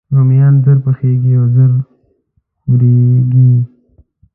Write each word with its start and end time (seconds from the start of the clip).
رومیان 0.15 0.55
ژر 0.63 0.77
پخیږي 0.85 1.33
او 1.39 1.45
ژر 1.53 1.71
خورېږي 2.61 3.51